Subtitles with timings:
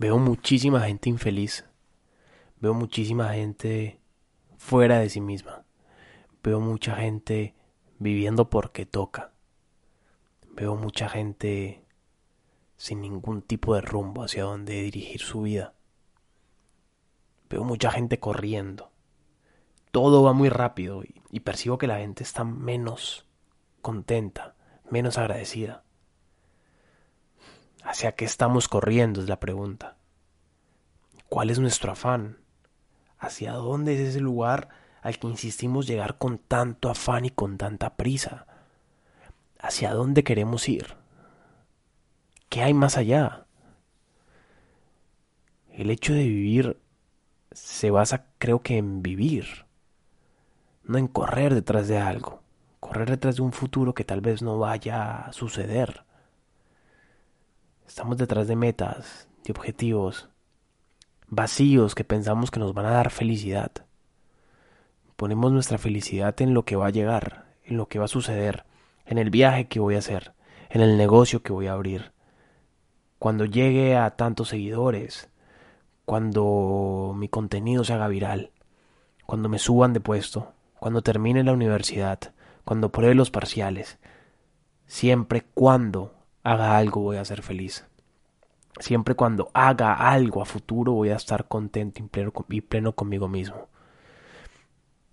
[0.00, 1.64] Veo muchísima gente infeliz.
[2.60, 3.98] Veo muchísima gente
[4.56, 5.64] fuera de sí misma.
[6.40, 7.56] Veo mucha gente
[7.98, 9.32] viviendo porque toca.
[10.52, 11.84] Veo mucha gente
[12.76, 15.74] sin ningún tipo de rumbo hacia dónde dirigir su vida.
[17.50, 18.92] Veo mucha gente corriendo.
[19.90, 23.26] Todo va muy rápido y, percibo que la gente está menos
[23.82, 24.54] contenta,
[24.88, 25.82] menos agradecida.
[27.82, 29.20] ¿Hacia qué estamos corriendo?
[29.20, 29.96] Es la pregunta.
[31.28, 32.38] ¿Cuál es nuestro afán?
[33.18, 34.68] ¿Hacia dónde es ese lugar
[35.02, 38.46] al que insistimos llegar con tanto afán y con tanta prisa?
[39.58, 40.96] ¿Hacia dónde queremos ir?
[42.48, 43.44] ¿Qué hay más allá?
[45.70, 46.80] El hecho de vivir
[47.52, 49.66] se basa, creo que, en vivir,
[50.84, 52.42] no en correr detrás de algo,
[52.80, 56.04] correr detrás de un futuro que tal vez no vaya a suceder.
[57.88, 60.28] Estamos detrás de metas, de objetivos,
[61.26, 63.72] vacíos que pensamos que nos van a dar felicidad.
[65.16, 68.66] Ponemos nuestra felicidad en lo que va a llegar, en lo que va a suceder,
[69.06, 70.34] en el viaje que voy a hacer,
[70.68, 72.12] en el negocio que voy a abrir.
[73.18, 75.30] Cuando llegue a tantos seguidores,
[76.04, 78.52] cuando mi contenido se haga viral,
[79.24, 82.34] cuando me suban de puesto, cuando termine la universidad,
[82.66, 83.98] cuando pruebe los parciales,
[84.86, 87.87] siempre cuando haga algo voy a ser feliz.
[88.80, 92.32] Siempre cuando haga algo a futuro voy a estar contento y pleno,
[92.68, 93.68] pleno conmigo mismo.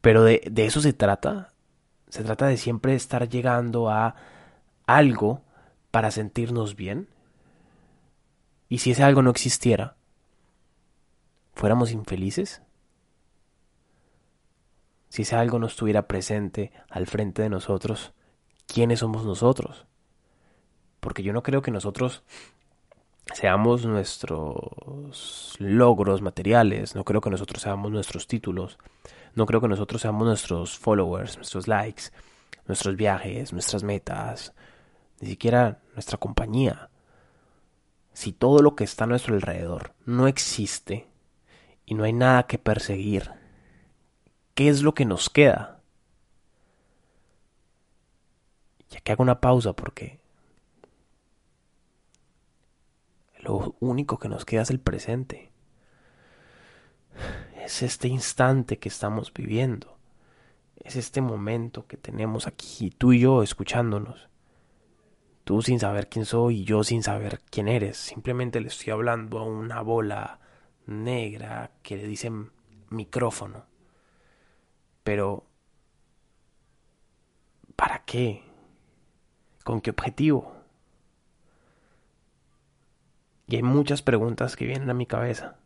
[0.00, 1.52] Pero de, de eso se trata.
[2.08, 4.14] Se trata de siempre estar llegando a
[4.86, 5.42] algo
[5.90, 7.08] para sentirnos bien.
[8.68, 9.96] Y si ese algo no existiera,
[11.54, 12.62] ¿fuéramos infelices?
[15.08, 18.12] Si ese algo no estuviera presente al frente de nosotros,
[18.66, 19.86] ¿quiénes somos nosotros?
[21.00, 22.22] Porque yo no creo que nosotros
[23.34, 28.78] seamos nuestros logros materiales, no creo que nosotros seamos nuestros títulos,
[29.34, 32.04] no creo que nosotros seamos nuestros followers, nuestros likes,
[32.66, 34.52] nuestros viajes, nuestras metas,
[35.20, 36.90] ni siquiera nuestra compañía.
[38.12, 41.08] Si todo lo que está a nuestro alrededor no existe
[41.86, 43.30] y no hay nada que perseguir,
[44.54, 45.80] ¿qué es lo que nos queda?
[48.90, 50.17] Ya que hago una pausa porque
[53.40, 55.52] Lo único que nos queda es el presente.
[57.64, 59.98] Es este instante que estamos viviendo.
[60.76, 64.28] Es este momento que tenemos aquí, tú y yo escuchándonos.
[65.44, 67.96] Tú sin saber quién soy y yo sin saber quién eres.
[67.96, 70.40] Simplemente le estoy hablando a una bola
[70.86, 72.50] negra que le dicen
[72.90, 73.64] micrófono.
[75.04, 75.44] Pero...
[77.76, 78.42] ¿Para qué?
[79.64, 80.57] ¿Con qué objetivo?
[83.48, 85.56] Y hay muchas preguntas que vienen a mi cabeza,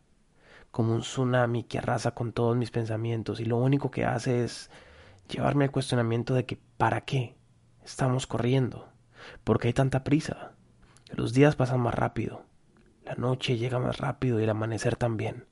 [0.71, 4.71] como un tsunami que arrasa con todos mis pensamientos y lo único que hace es
[5.27, 7.35] llevarme al cuestionamiento de que ¿para qué
[7.83, 8.87] estamos corriendo?
[9.43, 10.53] ¿Por qué hay tanta prisa?
[11.11, 12.45] Los días pasan más rápido,
[13.05, 15.45] la noche llega más rápido y el amanecer también.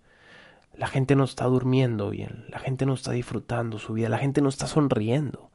[0.73, 4.41] La gente no está durmiendo bien, la gente no está disfrutando su vida, la gente
[4.41, 5.51] no está sonriendo.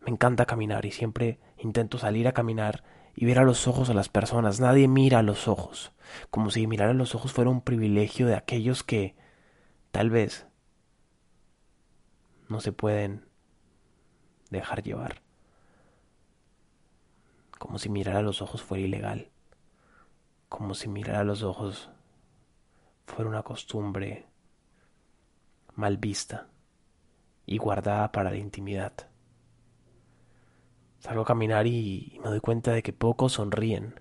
[0.00, 2.82] Me encanta caminar y siempre intento salir a caminar
[3.16, 4.60] y ver a los ojos a las personas.
[4.60, 5.92] Nadie mira a los ojos,
[6.30, 9.16] como si mirar a los ojos fuera un privilegio de aquellos que
[9.90, 10.46] tal vez
[12.48, 13.26] no se pueden
[14.50, 15.22] dejar llevar.
[17.58, 19.30] Como si mirar a los ojos fuera ilegal.
[20.50, 21.88] Como si mirar a los ojos
[23.06, 24.26] fuera una costumbre
[25.74, 26.48] mal vista
[27.46, 28.92] y guardada para la intimidad.
[31.06, 34.00] Salgo a caminar y me doy cuenta de que pocos sonríen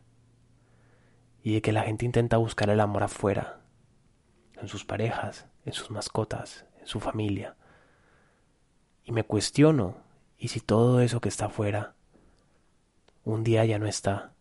[1.44, 3.62] y de que la gente intenta buscar el amor afuera,
[4.60, 7.58] en sus parejas, en sus mascotas, en su familia.
[9.04, 9.98] Y me cuestiono,
[10.40, 11.94] ¿y si todo eso que está afuera
[13.24, 14.34] un día ya no está?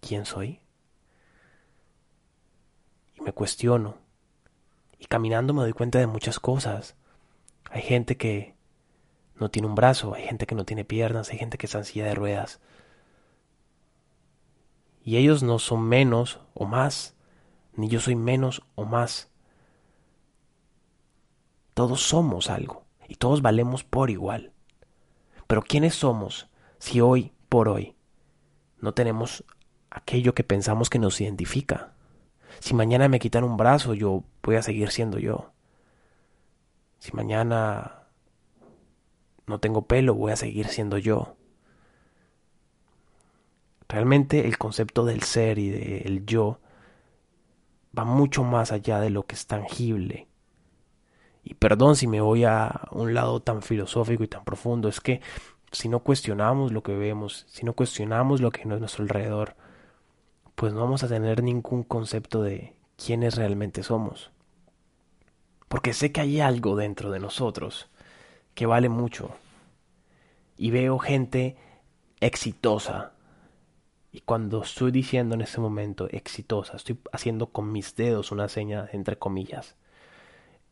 [0.00, 0.58] ¿Quién soy?
[3.14, 3.98] Y me cuestiono.
[4.98, 6.96] Y caminando me doy cuenta de muchas cosas.
[7.70, 8.57] Hay gente que
[9.40, 11.84] no tiene un brazo, hay gente que no tiene piernas, hay gente que está en
[11.84, 12.60] silla de ruedas.
[15.02, 17.16] Y ellos no son menos o más,
[17.74, 19.30] ni yo soy menos o más.
[21.74, 24.52] Todos somos algo y todos valemos por igual.
[25.46, 26.48] Pero ¿quiénes somos
[26.78, 27.96] si hoy por hoy
[28.80, 29.44] no tenemos
[29.88, 31.94] aquello que pensamos que nos identifica?
[32.60, 35.52] Si mañana me quitan un brazo, yo voy a seguir siendo yo.
[36.98, 37.97] Si mañana
[39.48, 41.36] no tengo pelo, voy a seguir siendo yo.
[43.88, 46.60] Realmente el concepto del ser y del yo
[47.98, 50.28] va mucho más allá de lo que es tangible.
[51.42, 55.22] Y perdón si me voy a un lado tan filosófico y tan profundo, es que
[55.72, 59.56] si no cuestionamos lo que vemos, si no cuestionamos lo que no es nuestro alrededor,
[60.54, 64.30] pues no vamos a tener ningún concepto de quiénes realmente somos.
[65.68, 67.88] Porque sé que hay algo dentro de nosotros
[68.58, 69.30] que vale mucho.
[70.56, 71.56] Y veo gente
[72.18, 73.12] exitosa.
[74.10, 78.88] Y cuando estoy diciendo en este momento exitosa, estoy haciendo con mis dedos una seña
[78.92, 79.76] entre comillas.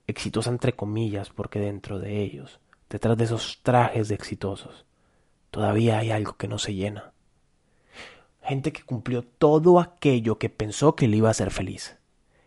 [0.09, 2.59] Exitosa entre comillas porque dentro de ellos,
[2.91, 4.85] detrás de esos trajes de exitosos,
[5.53, 7.13] todavía hay algo que no se llena.
[8.43, 11.97] Gente que cumplió todo aquello que pensó que le iba a hacer feliz.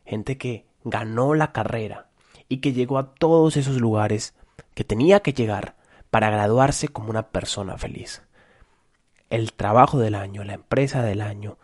[0.06, 2.10] Gente que ganó la carrera
[2.50, 4.34] y que llegó a todos esos lugares
[4.80, 5.76] que tenía que llegar
[6.10, 8.22] para graduarse como una persona feliz.
[9.30, 11.58] El trabajo del año, la empresa del año,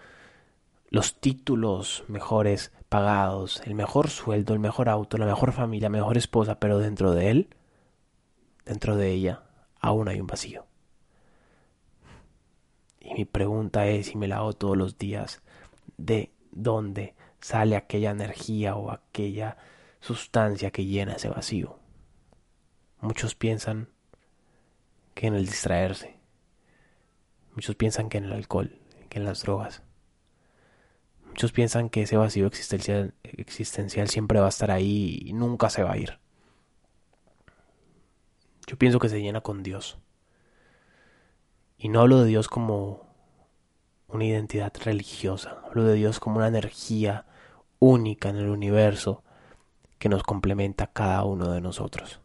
[0.89, 6.59] los títulos mejores pagados, el mejor sueldo, el mejor auto, la mejor familia, mejor esposa,
[6.59, 7.55] pero dentro de él,
[8.65, 9.43] dentro de ella,
[9.79, 10.65] aún hay un vacío.
[12.99, 15.41] Y mi pregunta es, y me la hago todos los días,
[15.95, 19.55] ¿de dónde sale aquella energía o aquella
[20.01, 21.79] sustancia que llena ese vacío?
[23.05, 23.87] Muchos piensan
[25.13, 26.17] que en el distraerse.
[27.53, 28.79] Muchos piensan que en el alcohol,
[29.09, 29.83] que en las drogas.
[31.27, 35.83] Muchos piensan que ese vacío existencial, existencial siempre va a estar ahí y nunca se
[35.83, 36.17] va a ir.
[38.65, 39.99] Yo pienso que se llena con Dios.
[41.77, 43.07] Y no hablo de Dios como
[44.07, 47.27] una identidad religiosa, hablo de Dios como una energía
[47.77, 49.23] única en el universo
[49.99, 52.19] que nos complementa a cada uno de nosotros,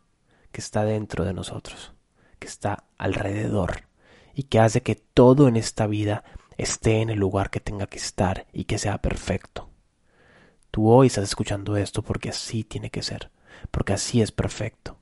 [0.52, 1.92] que está dentro de nosotros,
[2.38, 3.84] que está alrededor
[4.34, 6.24] y que hace que todo en esta vida
[6.56, 9.70] esté en el lugar que tenga que estar y que sea perfecto.
[10.70, 13.30] Tú hoy estás escuchando esto porque así tiene que ser,
[13.70, 14.98] porque así es perfecto.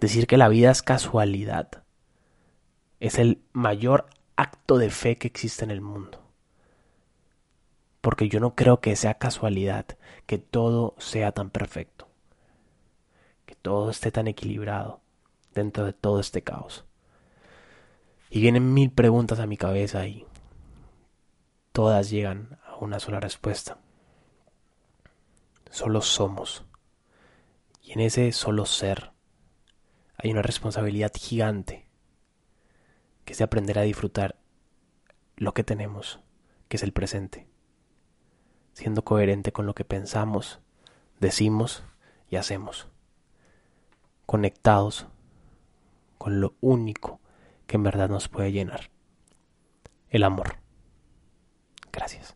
[0.00, 1.82] Decir que la vida es casualidad
[3.00, 4.06] es el mayor
[4.36, 6.22] acto de fe que existe en el mundo.
[8.00, 9.86] Porque yo no creo que sea casualidad
[10.26, 12.05] que todo sea tan perfecto,
[13.66, 15.00] todo esté tan equilibrado
[15.52, 16.84] dentro de todo este caos.
[18.30, 20.24] Y vienen mil preguntas a mi cabeza y
[21.72, 23.78] todas llegan a una sola respuesta.
[25.68, 26.64] Solo somos.
[27.82, 29.10] Y en ese solo ser
[30.16, 31.88] hay una responsabilidad gigante
[33.24, 34.36] que es de aprender a disfrutar
[35.34, 36.20] lo que tenemos,
[36.68, 37.48] que es el presente,
[38.74, 40.60] siendo coherente con lo que pensamos,
[41.18, 41.82] decimos
[42.30, 42.86] y hacemos,
[44.26, 45.06] conectados
[46.18, 47.20] con lo único
[47.66, 48.90] que en verdad nos puede llenar,
[50.10, 50.56] el amor.
[51.92, 52.35] Gracias.